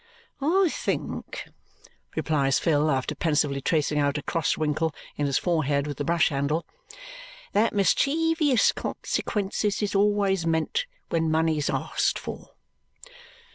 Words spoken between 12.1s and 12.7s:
for."